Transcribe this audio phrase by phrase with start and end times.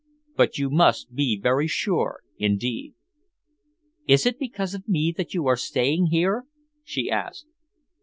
[0.35, 2.95] But you must be very sure indeed."
[4.07, 6.45] "Is it because of me that you are staying here?"
[6.83, 7.45] she asked.